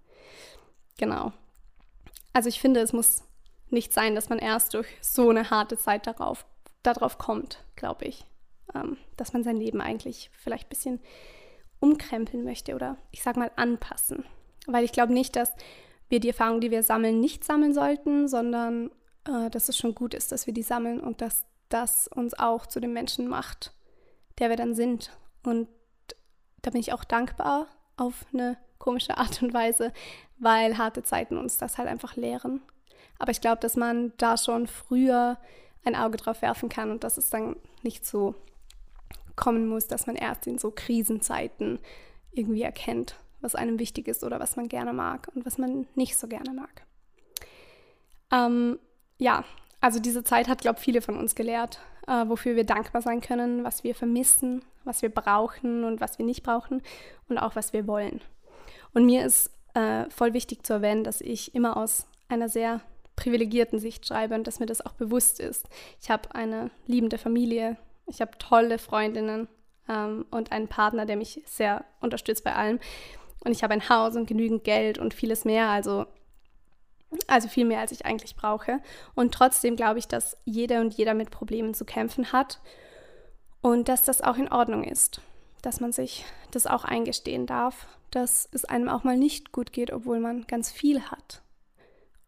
Genau. 0.99 1.32
Also 2.32 2.49
ich 2.49 2.61
finde, 2.61 2.81
es 2.81 2.93
muss 2.93 3.25
nicht 3.73 3.93
sein, 3.93 4.15
dass 4.15 4.29
man 4.29 4.39
erst 4.39 4.75
durch 4.75 4.87
so 5.01 5.31
eine 5.31 5.51
harte 5.51 5.77
Zeit 5.77 6.07
darauf, 6.07 6.45
darauf 6.83 7.19
kommt, 7.19 7.65
glaube 7.77 8.05
ich. 8.05 8.25
Ähm, 8.75 8.97
dass 9.17 9.33
man 9.33 9.45
sein 9.45 9.57
Leben 9.57 9.81
eigentlich 9.81 10.31
vielleicht 10.39 10.67
ein 10.67 10.71
bisschen 10.71 11.01
umkrempeln 11.81 12.45
möchte 12.45 12.75
oder 12.75 12.97
ich 13.11 13.23
sag 13.23 13.37
mal 13.37 13.51
anpassen. 13.57 14.25
Weil 14.67 14.85
ich 14.85 14.93
glaube 14.93 15.13
nicht, 15.13 15.35
dass 15.37 15.53
wir 16.09 16.21
die 16.21 16.29
Erfahrungen, 16.29 16.61
die 16.61 16.71
wir 16.71 16.83
sammeln, 16.83 17.21
nicht 17.21 17.45
sammeln 17.45 17.75
sollten, 17.75 18.29
sondern 18.29 18.91
äh, 19.25 19.51
dass 19.51 19.69
es 19.69 19.77
schon 19.77 19.95
gut 19.95 20.15
ist, 20.15 20.31
dass 20.33 20.47
wir 20.47 20.55
die 20.55 20.63
sammeln 20.63 21.01
und 21.01 21.21
dass 21.21 21.45
das 21.69 22.07
uns 22.07 22.35
auch 22.39 22.67
zu 22.67 22.81
dem 22.81 22.93
Menschen 22.93 23.29
macht, 23.29 23.73
der 24.39 24.49
wir 24.51 24.57
dann 24.57 24.75
sind. 24.75 25.11
Und 25.43 25.69
da 26.61 26.71
bin 26.71 26.81
ich 26.81 26.93
auch 26.93 27.05
dankbar 27.05 27.67
auf 27.97 28.27
eine 28.33 28.59
komische 28.79 29.17
Art 29.17 29.43
und 29.43 29.55
Weise, 29.55 29.93
weil 30.39 30.79
harte 30.79 31.03
Zeiten 31.03 31.37
uns 31.37 31.57
das 31.57 31.79
halt 31.79 31.89
einfach 31.89 32.17
lehren 32.17 32.63
aber 33.23 33.31
ich 33.31 33.41
glaube, 33.41 33.61
dass 33.61 33.77
man 33.77 34.13
da 34.17 34.37
schon 34.37 34.67
früher 34.67 35.39
ein 35.85 35.94
Auge 35.94 36.17
drauf 36.17 36.43
werfen 36.43 36.69
kann 36.69 36.91
und 36.91 37.05
dass 37.05 37.19
es 37.19 37.31
dann 37.31 37.55
nicht 37.85 38.05
so 38.05 38.35
kommen 39.37 39.69
muss, 39.69 39.87
dass 39.87 40.08
man 40.08 40.17
erst 40.17 40.49
in 40.49 40.58
so 40.58 40.73
Krisenzeiten 40.73 41.79
irgendwie 42.32 42.63
erkennt, 42.63 43.15
was 43.41 43.55
einem 43.55 43.79
wichtig 43.79 44.08
ist 44.08 44.25
oder 44.25 44.41
was 44.41 44.56
man 44.56 44.67
gerne 44.67 44.93
mag 44.93 45.31
und 45.37 45.46
was 45.46 45.56
man 45.56 45.87
nicht 45.94 46.17
so 46.17 46.27
gerne 46.27 46.53
mag. 46.53 46.85
Ähm, 48.32 48.81
ja, 49.19 49.44
also 49.81 50.01
diese 50.01 50.25
Zeit 50.25 50.49
hat, 50.49 50.61
glaube 50.61 50.79
ich, 50.81 50.85
viele 50.85 51.01
von 51.01 51.17
uns 51.17 51.37
gelehrt, 51.37 51.79
äh, 52.08 52.27
wofür 52.27 52.56
wir 52.56 52.65
dankbar 52.65 53.03
sein 53.03 53.20
können, 53.20 53.63
was 53.63 53.85
wir 53.85 53.94
vermissen, 53.94 54.65
was 54.82 55.01
wir 55.01 55.11
brauchen 55.11 55.85
und 55.85 56.01
was 56.01 56.19
wir 56.19 56.27
nicht 56.27 56.43
brauchen 56.43 56.82
und 57.29 57.39
auch 57.39 57.55
was 57.55 57.73
wir 57.73 57.87
wollen. 57.87 58.20
Und 58.94 59.06
mir 59.06 59.25
ist 59.25 59.53
äh, 59.75 60.11
voll 60.11 60.32
wichtig 60.32 60.67
zu 60.67 60.73
erwähnen, 60.73 61.05
dass 61.05 61.20
ich 61.20 61.55
immer 61.55 61.77
aus 61.77 62.08
einer 62.29 62.49
sehr 62.49 62.81
privilegierten 63.22 63.79
Sicht 63.79 64.05
schreibe 64.05 64.34
und 64.34 64.46
dass 64.46 64.58
mir 64.58 64.67
das 64.67 64.84
auch 64.84 64.94
bewusst 64.94 65.38
ist. 65.38 65.69
Ich 66.00 66.10
habe 66.10 66.34
eine 66.34 66.70
liebende 66.86 67.19
Familie, 67.19 67.76
ich 68.06 68.20
habe 68.20 68.36
tolle 68.38 68.79
Freundinnen 68.79 69.46
ähm, 69.88 70.26
und 70.32 70.50
einen 70.50 70.67
Partner, 70.67 71.06
der 71.06 71.17
mich 71.17 71.41
sehr 71.46 71.84
unterstützt 72.00 72.43
bei 72.43 72.55
allem. 72.55 72.81
Und 73.44 73.52
ich 73.52 73.62
habe 73.62 73.74
ein 73.74 73.88
Haus 73.88 74.17
und 74.17 74.26
genügend 74.26 74.64
Geld 74.64 74.98
und 74.98 75.14
vieles 75.14 75.44
mehr, 75.44 75.69
also, 75.69 76.06
also 77.29 77.46
viel 77.46 77.64
mehr, 77.64 77.79
als 77.79 77.93
ich 77.93 78.06
eigentlich 78.06 78.34
brauche. 78.34 78.81
Und 79.14 79.32
trotzdem 79.32 79.76
glaube 79.76 80.00
ich, 80.00 80.08
dass 80.08 80.36
jeder 80.44 80.81
und 80.81 80.94
jeder 80.94 81.14
mit 81.14 81.31
Problemen 81.31 81.74
zu 81.74 81.84
kämpfen 81.84 82.32
hat 82.32 82.60
und 83.60 83.88
dass 83.88 84.02
das 84.02 84.20
auch 84.20 84.36
in 84.36 84.50
Ordnung 84.50 84.82
ist, 84.82 85.20
dass 85.62 85.79
man 85.79 85.93
sich 85.93 86.24
das 86.50 86.67
auch 86.67 86.84
eingestehen 86.84 87.46
darf, 87.46 87.86
dass 88.10 88.48
es 88.50 88.64
einem 88.64 88.88
auch 88.88 89.05
mal 89.05 89.17
nicht 89.17 89.52
gut 89.52 89.72
geht, 89.72 89.93
obwohl 89.93 90.19
man 90.19 90.44
ganz 90.48 90.72
viel 90.72 91.02
hat. 91.02 91.43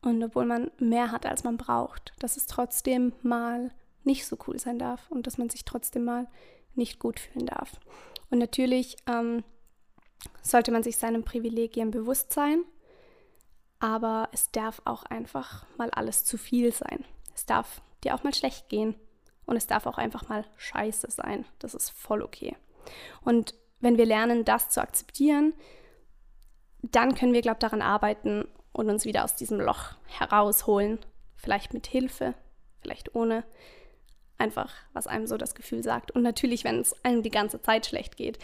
Und 0.04 0.22
obwohl 0.22 0.44
man 0.44 0.70
mehr 0.78 1.10
hat, 1.10 1.24
als 1.24 1.44
man 1.44 1.56
braucht, 1.56 2.12
dass 2.18 2.36
es 2.36 2.46
trotzdem 2.46 3.14
mal 3.22 3.70
nicht 4.04 4.26
so 4.26 4.36
cool 4.46 4.58
sein 4.58 4.78
darf 4.78 5.10
und 5.10 5.26
dass 5.26 5.38
man 5.38 5.48
sich 5.48 5.64
trotzdem 5.64 6.04
mal 6.04 6.28
nicht 6.74 6.98
gut 6.98 7.18
fühlen 7.18 7.46
darf. 7.46 7.80
Und 8.30 8.38
natürlich 8.38 8.98
ähm, 9.06 9.44
sollte 10.42 10.72
man 10.72 10.82
sich 10.82 10.98
seinen 10.98 11.24
Privilegien 11.24 11.90
bewusst 11.90 12.34
sein, 12.34 12.64
aber 13.78 14.28
es 14.32 14.50
darf 14.50 14.82
auch 14.84 15.04
einfach 15.04 15.64
mal 15.78 15.88
alles 15.90 16.26
zu 16.26 16.36
viel 16.36 16.72
sein. 16.72 17.04
Es 17.34 17.46
darf 17.46 17.80
dir 18.02 18.14
auch 18.14 18.24
mal 18.24 18.34
schlecht 18.34 18.68
gehen 18.68 18.94
und 19.46 19.56
es 19.56 19.66
darf 19.66 19.86
auch 19.86 19.96
einfach 19.96 20.28
mal 20.28 20.44
scheiße 20.56 21.10
sein. 21.10 21.46
Das 21.58 21.74
ist 21.74 21.88
voll 21.88 22.20
okay. 22.20 22.56
Und 23.22 23.54
wenn 23.80 23.96
wir 23.96 24.04
lernen, 24.04 24.44
das 24.44 24.68
zu 24.68 24.82
akzeptieren, 24.82 25.54
dann 26.82 27.14
können 27.14 27.32
wir, 27.32 27.40
glaube 27.40 27.56
ich, 27.56 27.60
daran 27.60 27.80
arbeiten, 27.80 28.46
und 28.74 28.90
uns 28.90 29.06
wieder 29.06 29.24
aus 29.24 29.36
diesem 29.36 29.60
Loch 29.60 29.92
herausholen. 30.06 30.98
Vielleicht 31.36 31.72
mit 31.72 31.86
Hilfe, 31.86 32.34
vielleicht 32.82 33.14
ohne. 33.14 33.44
Einfach, 34.36 34.74
was 34.92 35.06
einem 35.06 35.26
so 35.26 35.36
das 35.36 35.54
Gefühl 35.54 35.82
sagt. 35.82 36.10
Und 36.10 36.22
natürlich, 36.22 36.64
wenn 36.64 36.80
es 36.80 37.04
einem 37.04 37.22
die 37.22 37.30
ganze 37.30 37.62
Zeit 37.62 37.86
schlecht 37.86 38.16
geht, 38.16 38.38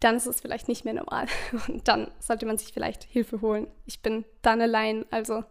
dann 0.00 0.16
ist 0.16 0.26
es 0.26 0.40
vielleicht 0.40 0.68
nicht 0.68 0.84
mehr 0.84 0.94
normal. 0.94 1.26
Und 1.68 1.86
dann 1.88 2.10
sollte 2.18 2.44
man 2.44 2.58
sich 2.58 2.72
vielleicht 2.72 3.04
Hilfe 3.04 3.40
holen. 3.40 3.68
Ich 3.86 4.02
bin 4.02 4.24
dann 4.42 4.60
allein, 4.60 5.06
also 5.10 5.44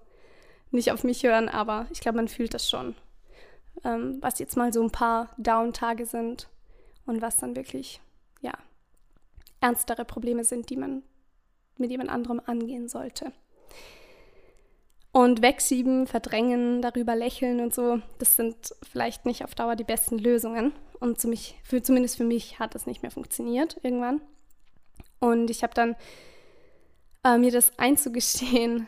nicht 0.72 0.92
auf 0.92 1.04
mich 1.06 1.24
hören, 1.24 1.48
aber 1.48 1.88
ich 1.90 2.02
glaube, 2.02 2.18
man 2.18 2.28
fühlt 2.28 2.54
das 2.54 2.70
schon. 2.70 2.96
Ähm, 3.86 4.18
was 4.22 4.40
jetzt 4.40 4.58
mal 4.58 4.74
so 4.74 4.84
ein 4.84 4.92
paar 4.92 5.34
Down-Tage 5.38 6.06
sind 6.06 6.50
und 7.06 7.22
was 7.22 7.38
dann 7.38 7.56
wirklich, 7.56 8.02
ja, 8.42 8.54
ernstere 9.62 10.04
Probleme 10.04 10.44
sind, 10.44 10.70
die 10.70 10.78
man 10.78 11.02
mit 11.78 11.92
jemand 11.92 12.10
anderem 12.10 12.42
angehen 12.46 12.90
sollte. 12.90 13.32
Und 15.12 15.42
wegschieben, 15.42 16.08
verdrängen, 16.08 16.82
darüber 16.82 17.16
lächeln 17.16 17.62
und 17.62 17.74
so, 17.74 18.02
das 18.18 18.36
sind 18.36 18.76
vielleicht 18.84 19.26
nicht 19.26 19.46
auf 19.46 19.56
Dauer 19.56 19.76
die 19.76 19.86
besten 19.86 20.18
Lösungen. 20.18 20.74
Und 21.00 21.20
zu 21.20 21.28
mich, 21.28 21.56
für, 21.64 21.82
zumindest 21.82 22.18
für 22.18 22.26
mich 22.26 22.60
hat 22.60 22.76
das 22.76 22.86
nicht 22.86 23.02
mehr 23.02 23.12
funktioniert 23.12 23.78
irgendwann. 23.84 24.22
Und 25.20 25.50
ich 25.50 25.64
habe 25.64 25.74
dann 25.74 25.96
äh, 27.24 27.38
mir 27.38 27.52
das 27.52 27.78
einzugestehen 27.80 28.88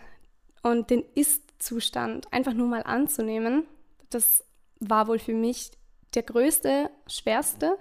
und 0.64 0.90
den 0.90 1.04
Ist-Zustand 1.16 2.32
einfach 2.34 2.54
nur 2.54 2.68
mal 2.68 2.84
anzunehmen, 2.84 3.66
das 4.10 4.44
war 4.80 5.08
wohl 5.08 5.20
für 5.20 5.34
mich 5.34 5.72
der 6.14 6.24
größte, 6.24 6.90
schwerste, 7.08 7.78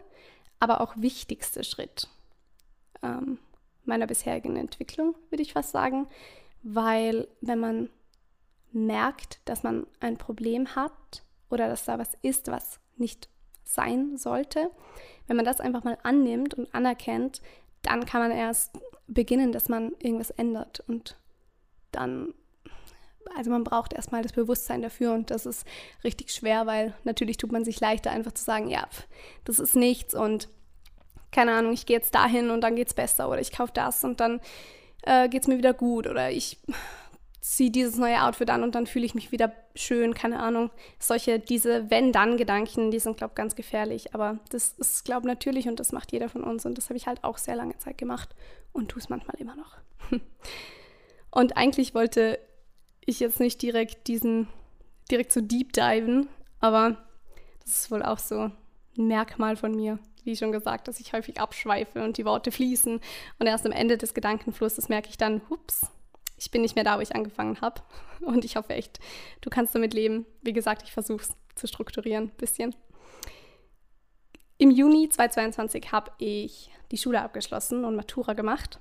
aber 0.59 0.81
auch 0.81 0.95
wichtigste 0.97 1.65
Schritt 1.65 2.09
ähm, 3.03 3.39
meiner 3.85 4.07
bisherigen 4.07 4.57
Entwicklung, 4.57 5.15
würde 5.31 5.43
ich 5.43 5.53
fast 5.53 5.71
sagen. 5.71 6.07
Weil 6.69 7.29
wenn 7.41 7.61
man 7.61 7.91
merkt, 8.73 9.39
dass 9.45 9.63
man 9.63 9.87
ein 10.01 10.19
Problem 10.19 10.75
hat 10.75 11.23
oder 11.49 11.69
dass 11.69 11.85
da 11.85 11.97
was 12.01 12.11
ist, 12.23 12.49
was 12.49 12.81
nicht 12.97 13.29
sein 13.63 14.17
sollte, 14.17 14.73
wenn 15.29 15.37
man 15.37 15.45
das 15.45 15.61
einfach 15.61 15.85
mal 15.85 15.97
annimmt 16.03 16.55
und 16.55 16.75
anerkennt, 16.75 17.41
dann 17.83 18.05
kann 18.05 18.21
man 18.21 18.33
erst 18.33 18.73
beginnen, 19.07 19.53
dass 19.53 19.69
man 19.69 19.93
irgendwas 20.01 20.31
ändert. 20.31 20.83
Und 20.89 21.17
dann 21.93 22.35
also 23.37 23.51
man 23.51 23.63
braucht 23.63 23.93
erstmal 23.93 24.23
das 24.23 24.33
Bewusstsein 24.33 24.83
dafür 24.83 25.13
und 25.13 25.31
das 25.31 25.47
ist 25.47 25.67
richtig 26.03 26.33
schwer, 26.33 26.67
weil 26.67 26.95
natürlich 27.05 27.37
tut 27.37 27.53
man 27.53 27.65
sich 27.65 27.79
leichter, 27.79 28.11
einfach 28.11 28.33
zu 28.33 28.43
sagen, 28.43 28.69
ja, 28.69 28.89
das 29.45 29.61
ist 29.61 29.77
nichts 29.77 30.15
und 30.15 30.49
keine 31.31 31.53
Ahnung, 31.53 31.73
ich 31.73 31.87
gehe 31.87 31.97
jetzt 31.97 32.15
dahin 32.15 32.51
und 32.51 32.61
dann 32.63 32.75
geht 32.75 32.89
es 32.89 32.95
besser 32.95 33.29
oder 33.29 33.41
ich 33.41 33.53
kaufe 33.53 33.73
das 33.73 34.05
und 34.05 34.21
dann 34.21 34.41
äh, 35.07 35.29
geht 35.29 35.43
es 35.43 35.49
mir 35.49 35.59
wieder 35.59 35.73
gut 35.75 36.07
oder 36.07 36.31
ich 36.31 36.59
ziehe 37.41 37.71
dieses 37.71 37.97
neue 37.97 38.23
Outfit 38.23 38.51
an 38.51 38.65
und 38.65 38.75
dann 38.75 38.89
fühle 38.89 39.07
ich 39.07 39.15
mich 39.15 39.31
wieder 39.31 39.53
schön, 39.77 40.15
keine 40.15 40.41
Ahnung. 40.41 40.71
Solche, 40.99 41.39
diese 41.39 41.91
Wenn-Dann-Gedanken, 41.91 42.91
die 42.91 42.99
sind, 42.99 43.17
glaube 43.17 43.33
ich, 43.33 43.37
ganz 43.37 43.55
gefährlich. 43.55 44.15
Aber 44.15 44.41
das 44.51 44.75
ist, 44.79 45.05
glaube 45.05 45.23
ich, 45.23 45.27
natürlich 45.27 45.69
und 45.69 45.79
das 45.79 45.93
macht 45.93 46.11
jeder 46.11 46.29
von 46.29 46.43
uns. 46.43 46.67
Und 46.67 46.77
das 46.77 46.89
habe 46.89 46.97
ich 46.97 47.07
halt 47.07 47.23
auch 47.23 47.39
sehr 47.39 47.55
lange 47.55 47.79
Zeit 47.79 47.99
gemacht 47.99 48.35
und 48.73 48.89
tue 48.89 49.01
es 49.01 49.09
manchmal 49.09 49.37
immer 49.39 49.55
noch. 49.55 49.77
und 51.31 51.57
eigentlich 51.57 51.95
wollte 51.95 52.41
ich 53.05 53.21
jetzt 53.21 53.39
nicht 53.39 53.63
direkt 53.63 54.09
diesen, 54.09 54.49
direkt 55.09 55.31
so 55.31 55.41
deep 55.41 55.73
diven, 55.73 56.29
aber 56.59 56.99
das 57.63 57.83
ist 57.83 57.91
wohl 57.93 58.03
auch 58.03 58.19
so 58.19 58.51
ein 58.99 59.07
Merkmal 59.07 59.57
von 59.57 59.73
mir, 59.73 60.01
wie 60.27 60.37
schon 60.37 60.53
gesagt, 60.53 60.89
dass 60.89 61.01
ich 61.01 61.13
häufig 61.13 61.41
abschweife 61.41 62.03
und 62.03 62.19
die 62.19 62.25
Worte 62.25 62.53
fließen. 62.53 63.01
Und 63.39 63.47
erst 63.47 63.65
am 63.65 63.73
Ende 63.73 63.97
des 63.97 64.13
Gedankenflusses 64.13 64.89
merke 64.89 65.09
ich 65.09 65.17
dann, 65.17 65.41
hups, 65.49 65.87
ich 66.37 66.51
bin 66.51 66.63
nicht 66.63 66.75
mehr 66.75 66.85
da, 66.85 66.99
wo 66.99 67.01
ich 67.01 67.15
angefangen 67.15 67.61
habe. 67.61 67.81
Und 68.21 68.45
ich 68.45 68.57
hoffe 68.57 68.75
echt, 68.75 68.99
du 69.41 69.51
kannst 69.51 69.75
damit 69.75 69.95
leben. 69.95 70.27
Wie 70.43 70.53
gesagt, 70.53 70.83
ich 70.83 70.93
versuche 70.93 71.23
es 71.23 71.31
zu 71.55 71.67
strukturieren 71.67 72.25
ein 72.25 72.37
bisschen. 72.37 72.75
Im 74.59 74.71
Juni 74.71 75.09
2022 75.09 75.93
habe 75.93 76.13
ich 76.19 76.71
die 76.91 76.99
Schule 76.99 77.23
abgeschlossen 77.23 77.85
und 77.85 77.97
Matura 77.97 78.33
gemacht. 78.33 78.81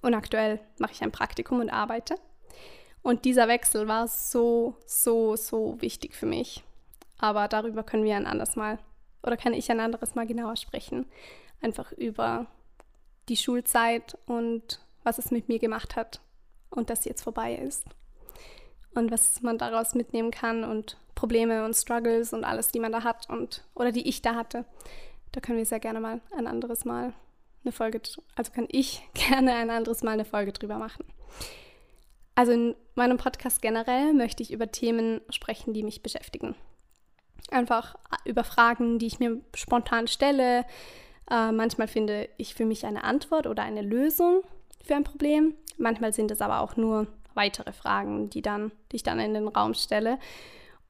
Und 0.00 0.14
aktuell 0.14 0.60
mache 0.78 0.92
ich 0.92 1.02
ein 1.02 1.12
Praktikum 1.12 1.60
und 1.60 1.70
arbeite. 1.70 2.16
Und 3.02 3.24
dieser 3.24 3.48
Wechsel 3.48 3.88
war 3.88 4.06
so, 4.06 4.76
so, 4.86 5.36
so 5.36 5.80
wichtig 5.80 6.14
für 6.14 6.26
mich. 6.26 6.62
Aber 7.18 7.48
darüber 7.48 7.82
können 7.82 8.04
wir 8.04 8.16
ein 8.16 8.26
anderes 8.26 8.56
Mal 8.56 8.78
oder 9.22 9.36
kann 9.36 9.54
ich 9.54 9.70
ein 9.70 9.80
anderes 9.80 10.14
Mal 10.14 10.26
genauer 10.26 10.56
sprechen. 10.56 11.06
Einfach 11.60 11.92
über 11.92 12.46
die 13.28 13.36
Schulzeit 13.36 14.18
und 14.26 14.80
was 15.04 15.18
es 15.18 15.30
mit 15.30 15.48
mir 15.48 15.58
gemacht 15.58 15.96
hat 15.96 16.20
und 16.70 16.90
dass 16.90 17.02
sie 17.02 17.08
jetzt 17.08 17.22
vorbei 17.22 17.54
ist. 17.54 17.86
Und 18.94 19.10
was 19.10 19.40
man 19.42 19.58
daraus 19.58 19.94
mitnehmen 19.94 20.30
kann 20.30 20.64
und 20.64 20.96
Probleme 21.14 21.64
und 21.64 21.74
Struggles 21.74 22.32
und 22.32 22.44
alles, 22.44 22.68
die 22.68 22.80
man 22.80 22.92
da 22.92 23.04
hat 23.04 23.28
und 23.28 23.64
oder 23.74 23.92
die 23.92 24.08
ich 24.08 24.22
da 24.22 24.34
hatte. 24.34 24.64
Da 25.32 25.40
können 25.40 25.58
wir 25.58 25.64
sehr 25.64 25.80
gerne 25.80 26.00
mal 26.00 26.20
ein 26.36 26.46
anderes 26.46 26.84
Mal 26.84 27.14
eine 27.64 27.72
Folge, 27.72 28.00
also 28.34 28.52
kann 28.52 28.66
ich 28.70 29.02
gerne 29.14 29.54
ein 29.54 29.70
anderes 29.70 30.02
Mal 30.02 30.12
eine 30.12 30.24
Folge 30.24 30.52
drüber 30.52 30.78
machen. 30.78 31.04
Also 32.34 32.52
in 32.52 32.74
meinem 32.94 33.18
Podcast 33.18 33.62
generell 33.62 34.14
möchte 34.14 34.42
ich 34.42 34.52
über 34.52 34.70
Themen 34.70 35.20
sprechen, 35.30 35.74
die 35.74 35.82
mich 35.82 36.02
beschäftigen. 36.02 36.54
Einfach 37.52 37.96
über 38.24 38.44
Fragen, 38.44 38.98
die 38.98 39.06
ich 39.06 39.18
mir 39.18 39.40
spontan 39.54 40.08
stelle. 40.08 40.64
Äh, 41.30 41.52
manchmal 41.52 41.88
finde 41.88 42.28
ich 42.36 42.54
für 42.54 42.64
mich 42.64 42.86
eine 42.86 43.04
Antwort 43.04 43.46
oder 43.46 43.62
eine 43.62 43.82
Lösung 43.82 44.42
für 44.82 44.94
ein 44.94 45.04
Problem. 45.04 45.54
Manchmal 45.78 46.12
sind 46.12 46.30
es 46.30 46.40
aber 46.40 46.60
auch 46.60 46.76
nur 46.76 47.06
weitere 47.34 47.72
Fragen, 47.72 48.30
die, 48.30 48.42
dann, 48.42 48.72
die 48.90 48.96
ich 48.96 49.02
dann 49.02 49.18
in 49.18 49.34
den 49.34 49.48
Raum 49.48 49.74
stelle. 49.74 50.18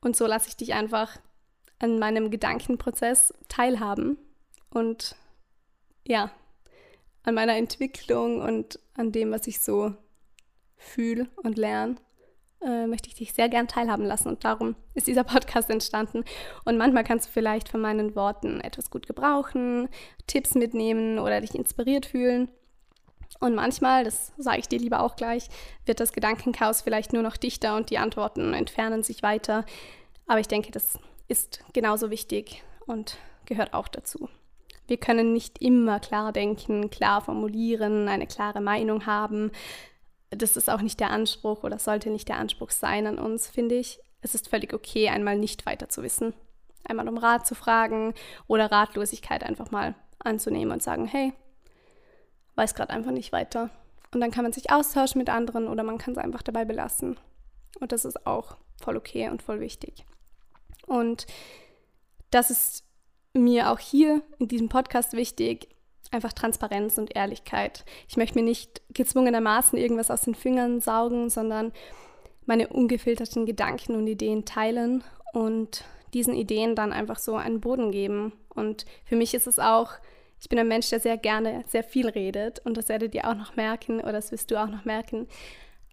Und 0.01 0.17
so 0.17 0.27
lasse 0.27 0.49
ich 0.49 0.57
dich 0.57 0.75
einfach 0.75 1.19
an 1.79 1.99
meinem 1.99 2.31
Gedankenprozess 2.31 3.35
teilhaben 3.49 4.17
und 4.71 5.17
ja, 6.07 6.31
an 7.25 7.35
meiner 7.35 7.57
Entwicklung 7.57 8.41
und 8.41 8.79
an 8.95 9.13
dem, 9.13 9.31
was 9.31 9.47
ich 9.47 9.61
so 9.61 9.95
fühle 10.77 11.29
und 11.37 11.57
lerne, 11.57 11.97
äh, 12.65 12.87
möchte 12.87 13.09
ich 13.09 13.15
dich 13.15 13.33
sehr 13.33 13.49
gern 13.49 13.69
teilhaben 13.69 14.05
lassen. 14.05 14.29
Und 14.29 14.45
darum 14.45 14.77
ist 14.95 15.07
dieser 15.07 15.25
Podcast 15.25 15.71
entstanden. 15.71 16.25
Und 16.65 16.77
manchmal 16.77 17.05
kannst 17.05 17.29
du 17.29 17.33
vielleicht 17.33 17.69
von 17.69 17.81
meinen 17.81 18.15
Worten 18.15 18.61
etwas 18.61 18.91
gut 18.91 19.07
gebrauchen, 19.07 19.89
Tipps 20.27 20.55
mitnehmen 20.55 21.19
oder 21.19 21.41
dich 21.41 21.55
inspiriert 21.55 22.07
fühlen. 22.07 22.49
Und 23.41 23.55
manchmal, 23.55 24.05
das 24.05 24.33
sage 24.37 24.61
ich 24.61 24.69
dir 24.69 24.79
lieber 24.79 25.01
auch 25.01 25.17
gleich, 25.17 25.49
wird 25.87 26.01
das 26.01 26.13
Gedankenchaos 26.13 26.83
vielleicht 26.83 27.13
nur 27.13 27.23
noch 27.23 27.37
dichter 27.37 27.77
und 27.77 27.91
die 27.91 27.99
Antworten 27.99 28.55
entfernen 28.55 29.03
sich 29.03 29.23
weiter. 29.23 29.65
Aber 30.27 30.39
ich 30.39 30.49
denke, 30.49 30.71
das 30.71 30.99
ist 31.29 31.65
genauso 31.73 32.11
wichtig 32.11 32.63
und 32.87 33.17
gehört 33.47 33.75
auch 33.75 33.89
dazu. 33.89 34.29
Wir 34.87 34.97
können 34.97 35.33
nicht 35.33 35.63
immer 35.63 36.01
klar 36.01 36.33
denken, 36.33 36.91
klar 36.91 37.21
formulieren, 37.21 38.09
eine 38.09 38.27
klare 38.27 38.61
Meinung 38.61 39.07
haben. 39.07 39.51
Das 40.35 40.57
ist 40.57 40.71
auch 40.71 40.81
nicht 40.81 40.99
der 40.99 41.11
Anspruch 41.11 41.63
oder 41.63 41.79
sollte 41.79 42.11
nicht 42.11 42.29
der 42.29 42.39
Anspruch 42.39 42.71
sein 42.71 43.07
an 43.07 43.19
uns, 43.19 43.49
finde 43.49 43.75
ich. 43.77 44.01
Es 44.23 44.35
ist 44.35 44.49
völlig 44.49 44.73
okay, 44.73 45.09
einmal 45.09 45.37
nicht 45.37 45.67
weiter 45.67 45.89
zu 45.89 46.03
wissen. 46.03 46.35
Einmal 46.85 47.09
um 47.09 47.19
Rat 47.19 47.47
zu 47.47 47.55
fragen 47.55 48.15
oder 48.47 48.73
Ratlosigkeit 48.73 49.43
einfach 49.45 49.71
mal 49.71 49.95
anzunehmen 50.19 50.73
und 50.73 50.83
sagen, 50.83 51.07
hey, 51.07 51.33
weiß 52.55 52.75
gerade 52.75 52.93
einfach 52.93 53.13
nicht 53.13 53.33
weiter. 53.33 53.71
Und 54.13 54.21
dann 54.21 54.31
kann 54.31 54.45
man 54.45 54.53
sich 54.53 54.71
austauschen 54.71 55.19
mit 55.19 55.31
anderen 55.31 55.69
oder 55.69 55.83
man 55.83 55.99
kann 55.99 56.13
es 56.13 56.19
einfach 56.19 56.43
dabei 56.43 56.65
belassen. 56.65 57.19
Und 57.81 57.93
das 57.93 58.05
ist 58.05 58.27
auch 58.27 58.57
voll 58.81 58.97
okay 58.97 59.29
und 59.29 59.43
voll 59.43 59.61
wichtig. 59.61 60.05
Und 60.87 61.27
das 62.31 62.51
ist 62.51 62.85
mir 63.35 63.71
auch 63.71 63.79
hier 63.79 64.23
in 64.39 64.49
diesem 64.49 64.69
Podcast 64.69 65.15
wichtig, 65.15 65.72
einfach 66.13 66.33
Transparenz 66.33 66.99
und 66.99 67.17
Ehrlichkeit. 67.17 67.85
Ich 68.09 68.17
möchte 68.17 68.39
mir 68.39 68.45
nicht 68.45 68.83
gezwungenermaßen 68.93 69.79
irgendwas 69.79 70.11
aus 70.11 70.23
den 70.23 70.35
Fingern 70.35 70.81
saugen, 70.81 71.31
sondern 71.31 71.73
meine 72.47 72.69
ungefilterten 72.69 73.47
Gedanken 73.47 73.95
und 73.97 74.07
Ideen 74.07 74.45
teilen 74.45 75.05
und 75.33 75.85
diesen 76.13 76.35
Ideen 76.35 76.75
dann 76.75 76.93
einfach 76.93 77.19
so 77.19 77.37
einen 77.37 77.61
Boden 77.61 77.91
geben. 77.91 78.33
Und 78.55 78.85
für 79.05 79.17
mich 79.17 79.33
ist 79.35 79.47
es 79.47 79.59
auch 79.59 79.93
ich 80.43 80.49
bin 80.49 80.59
ein 80.59 80.67
Mensch, 80.67 80.91
der 80.91 80.99
sehr 80.99 81.17
gerne 81.17 81.63
sehr 81.69 81.85
viel 81.85 82.09
redet 82.09 82.59
und 82.67 82.77
das 82.77 82.89
werdet 82.89 83.15
ihr 83.15 83.29
auch 83.29 83.37
noch 83.37 83.55
merken 83.55 84.01
oder 84.01 84.13
das 84.13 84.33
wirst 84.33 84.51
du 84.51 84.61
auch 84.61 84.67
noch 84.67 84.85
merken. 84.85 85.29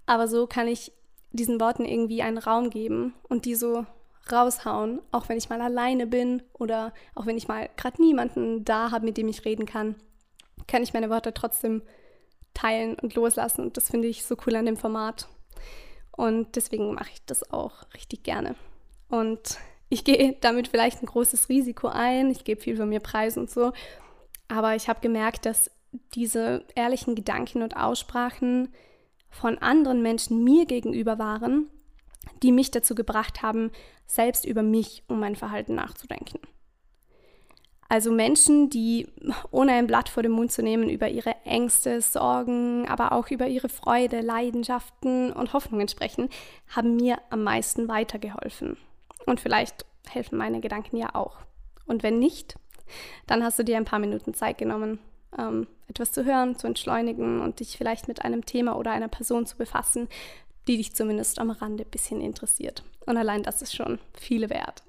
Aber 0.07 0.27
so 0.27 0.47
kann 0.47 0.67
ich 0.67 0.91
diesen 1.31 1.61
Worten 1.61 1.85
irgendwie 1.85 2.23
einen 2.23 2.39
Raum 2.39 2.71
geben 2.71 3.13
und 3.27 3.45
die 3.45 3.53
so 3.53 3.85
raushauen, 4.31 5.01
auch 5.11 5.29
wenn 5.29 5.37
ich 5.37 5.49
mal 5.49 5.61
alleine 5.61 6.07
bin 6.07 6.41
oder 6.53 6.93
auch 7.13 7.27
wenn 7.27 7.37
ich 7.37 7.47
mal 7.47 7.69
gerade 7.77 8.01
niemanden 8.01 8.65
da 8.65 8.89
habe, 8.89 9.05
mit 9.05 9.17
dem 9.17 9.27
ich 9.27 9.45
reden 9.45 9.67
kann, 9.67 9.95
kann 10.69 10.83
ich 10.83 10.93
meine 10.93 11.09
Worte 11.09 11.33
trotzdem 11.33 11.81
teilen 12.53 12.95
und 12.95 13.15
loslassen. 13.15 13.61
Und 13.61 13.77
das 13.77 13.89
finde 13.89 14.07
ich 14.07 14.25
so 14.25 14.37
cool 14.45 14.55
an 14.55 14.65
dem 14.65 14.77
Format. 14.77 15.27
Und 16.11 16.55
deswegen 16.55 16.93
mache 16.93 17.11
ich 17.13 17.25
das 17.25 17.51
auch 17.51 17.83
richtig 17.93 18.23
gerne. 18.23 18.55
Und 19.09 19.57
ich 19.89 20.03
gehe 20.03 20.35
damit 20.39 20.67
vielleicht 20.67 21.01
ein 21.01 21.07
großes 21.07 21.49
Risiko 21.49 21.87
ein. 21.87 22.29
Ich 22.29 22.43
gebe 22.43 22.61
viel 22.61 22.77
von 22.77 22.89
mir 22.89 22.99
preis 22.99 23.37
und 23.37 23.49
so. 23.49 23.73
Aber 24.47 24.75
ich 24.75 24.87
habe 24.87 24.99
gemerkt, 25.01 25.45
dass 25.45 25.71
diese 26.13 26.65
ehrlichen 26.75 27.15
Gedanken 27.15 27.63
und 27.63 27.75
Aussprachen 27.75 28.73
von 29.29 29.57
anderen 29.57 30.01
Menschen 30.01 30.43
mir 30.43 30.65
gegenüber 30.65 31.17
waren, 31.17 31.69
die 32.43 32.51
mich 32.51 32.71
dazu 32.71 32.95
gebracht 32.95 33.41
haben, 33.41 33.71
selbst 34.05 34.45
über 34.45 34.61
mich 34.61 35.03
und 35.07 35.19
mein 35.19 35.35
Verhalten 35.35 35.75
nachzudenken. 35.75 36.39
Also 37.89 38.11
Menschen, 38.11 38.69
die 38.69 39.07
ohne 39.49 39.73
ein 39.73 39.87
Blatt 39.87 40.09
vor 40.09 40.21
den 40.21 40.31
Mund 40.31 40.51
zu 40.51 40.61
nehmen 40.61 40.89
über 40.89 41.09
ihre 41.09 41.35
Ängste, 41.43 42.01
Sorgen, 42.01 42.87
aber 42.87 43.11
auch 43.11 43.29
über 43.31 43.47
ihre 43.47 43.67
Freude, 43.67 44.21
Leidenschaften 44.21 45.33
und 45.33 45.53
Hoffnungen 45.53 45.87
sprechen, 45.87 46.29
haben 46.67 46.95
mir 46.95 47.17
am 47.31 47.43
meisten 47.43 47.87
weitergeholfen. 47.87 48.77
Und 49.25 49.39
vielleicht 49.39 49.85
helfen 50.07 50.37
meine 50.37 50.61
Gedanken 50.61 50.97
ja 50.97 51.15
auch. 51.15 51.37
Und 51.87 52.03
wenn 52.03 52.19
nicht, 52.19 52.55
dann 53.25 53.43
hast 53.43 53.57
du 53.57 53.63
dir 53.63 53.77
ein 53.77 53.85
paar 53.85 53.99
Minuten 53.99 54.35
Zeit 54.35 54.59
genommen, 54.59 54.99
ähm, 55.37 55.67
etwas 55.87 56.11
zu 56.11 56.25
hören, 56.25 56.57
zu 56.57 56.67
entschleunigen 56.67 57.41
und 57.41 57.59
dich 57.59 57.75
vielleicht 57.75 58.07
mit 58.07 58.23
einem 58.23 58.45
Thema 58.45 58.77
oder 58.77 58.91
einer 58.91 59.07
Person 59.07 59.47
zu 59.47 59.57
befassen, 59.57 60.07
die 60.67 60.77
dich 60.77 60.93
zumindest 60.93 61.39
am 61.39 61.49
Rande 61.49 61.83
ein 61.85 61.89
bisschen 61.89 62.21
interessiert. 62.21 62.83
Und 63.07 63.17
allein 63.17 63.41
das 63.41 63.63
ist 63.63 63.75
schon 63.75 63.97
viele 64.13 64.51
wert. 64.51 64.83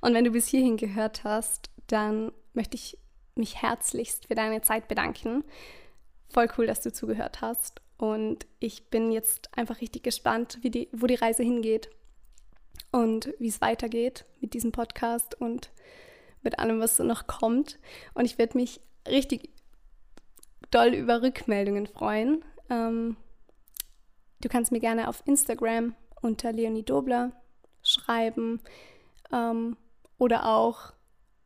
Und 0.00 0.14
wenn 0.14 0.24
du 0.24 0.30
bis 0.30 0.48
hierhin 0.48 0.76
gehört 0.76 1.24
hast, 1.24 1.69
dann 1.92 2.32
möchte 2.52 2.76
ich 2.76 2.98
mich 3.34 3.62
herzlichst 3.62 4.26
für 4.26 4.34
deine 4.34 4.62
Zeit 4.62 4.88
bedanken. 4.88 5.44
Voll 6.28 6.48
cool, 6.58 6.66
dass 6.66 6.80
du 6.80 6.92
zugehört 6.92 7.40
hast. 7.40 7.80
Und 7.96 8.46
ich 8.58 8.88
bin 8.88 9.12
jetzt 9.12 9.50
einfach 9.56 9.80
richtig 9.80 10.02
gespannt, 10.02 10.58
wie 10.62 10.70
die, 10.70 10.88
wo 10.92 11.06
die 11.06 11.16
Reise 11.16 11.42
hingeht 11.42 11.90
und 12.92 13.34
wie 13.38 13.48
es 13.48 13.60
weitergeht 13.60 14.24
mit 14.40 14.54
diesem 14.54 14.72
Podcast 14.72 15.38
und 15.40 15.70
mit 16.42 16.58
allem, 16.58 16.80
was 16.80 16.96
so 16.96 17.04
noch 17.04 17.26
kommt. 17.26 17.78
Und 18.14 18.24
ich 18.24 18.38
werde 18.38 18.56
mich 18.56 18.80
richtig 19.06 19.50
doll 20.70 20.94
über 20.94 21.22
Rückmeldungen 21.22 21.86
freuen. 21.86 22.44
Ähm, 22.70 23.16
du 24.40 24.48
kannst 24.48 24.72
mir 24.72 24.80
gerne 24.80 25.08
auf 25.08 25.22
Instagram 25.26 25.94
unter 26.22 26.52
Leonie 26.52 26.84
Dobler 26.84 27.32
schreiben 27.82 28.60
ähm, 29.32 29.76
oder 30.18 30.46
auch 30.46 30.92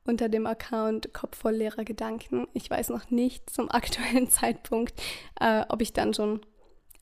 unter 0.05 0.29
dem 0.29 0.47
Account 0.47 1.13
Kopf 1.13 1.39
voll 1.39 1.55
leerer 1.55 1.85
Gedanken. 1.85 2.47
Ich 2.53 2.71
weiß 2.71 2.91
noch 2.91 3.11
nicht 3.11 3.51
zum 3.51 3.71
aktuellen 3.71 4.29
Zeitpunkt, 4.29 4.95
äh, 5.41 5.65
ob 5.69 5.81
ich 5.83 5.93
dann 5.93 6.15
schon 6.15 6.41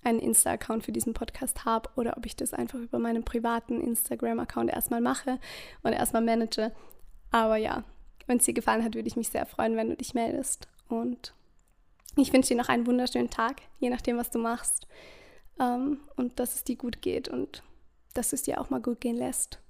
einen 0.05 0.19
Insta-Account 0.19 0.85
für 0.85 0.93
diesen 0.93 1.15
Podcast 1.15 1.65
habe 1.65 1.89
oder 1.97 2.17
ob 2.17 2.27
ich 2.27 2.35
das 2.35 2.55
einfach 2.55 2.79
über 2.79 2.99
meinen 2.99 3.25
privaten 3.25 3.81
Instagram-Account 3.81 4.71
erstmal 4.71 5.01
mache 5.01 5.39
und 5.83 5.93
erstmal 5.93 6.23
manage. 6.23 6.73
Aber 7.31 7.57
ja, 7.57 7.85
wenn 8.27 8.39
es 8.39 8.45
dir 8.45 8.55
gefallen 8.55 8.85
hat, 8.85 8.95
würde 8.95 9.09
ich 9.09 9.17
mich 9.17 9.29
sehr 9.29 9.47
freuen, 9.47 9.77
wenn 9.77 9.91
du 9.91 9.97
dich 9.97 10.15
meldest. 10.15 10.69
Und 10.89 11.35
ich 12.17 12.33
wünsche 12.33 12.49
dir 12.49 12.57
noch 12.57 12.69
einen 12.69 12.87
wunderschönen 12.87 13.31
Tag, 13.31 13.63
je 13.79 13.91
nachdem, 13.91 14.19
was 14.19 14.31
du 14.31 14.39
machst. 14.39 14.87
Ähm, 15.61 16.01
und 16.17 16.39
dass 16.41 16.55
es 16.55 16.65
dir 16.65 16.77
gut 16.77 17.01
geht 17.01 17.29
und 17.29 17.63
dass 18.15 18.33
es 18.33 18.43
dir 18.43 18.61
auch 18.61 18.71
mal 18.71 18.81
gut 18.81 19.01
gehen 19.01 19.17
lässt. 19.17 19.61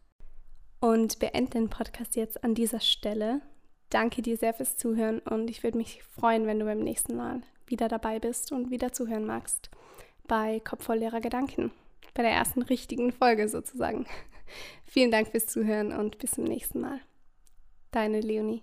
Und 0.82 1.18
beende 1.18 1.52
den 1.52 1.70
Podcast 1.70 2.16
jetzt 2.16 2.44
an 2.44 2.54
dieser 2.54 2.80
Stelle. 2.80 3.40
Danke 3.88 4.20
dir 4.20 4.36
sehr 4.36 4.52
fürs 4.52 4.76
Zuhören 4.76 5.20
und 5.20 5.48
ich 5.48 5.62
würde 5.62 5.78
mich 5.78 6.02
freuen, 6.02 6.44
wenn 6.44 6.58
du 6.58 6.66
beim 6.66 6.80
nächsten 6.80 7.16
Mal 7.16 7.40
wieder 7.66 7.88
dabei 7.88 8.18
bist 8.18 8.52
und 8.52 8.70
wieder 8.70 8.92
zuhören 8.92 9.24
magst 9.24 9.70
bei 10.32 10.60
Kopf 10.60 10.84
voll 10.84 10.98
leerer 10.98 11.20
Gedanken, 11.20 11.70
bei 12.14 12.22
der 12.22 12.32
ersten 12.32 12.62
richtigen 12.62 13.12
Folge 13.12 13.48
sozusagen. 13.48 14.06
Vielen 14.86 15.10
Dank 15.10 15.28
fürs 15.28 15.46
Zuhören 15.46 15.92
und 15.92 16.18
bis 16.18 16.32
zum 16.32 16.44
nächsten 16.44 16.80
Mal. 16.80 17.00
Deine 17.90 18.20
Leonie. 18.20 18.62